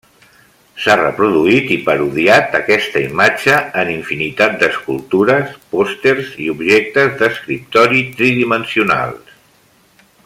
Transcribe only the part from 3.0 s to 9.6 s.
imatge en infinitat d'escultures, pòsters, i objectes d'escriptori tridimensionals.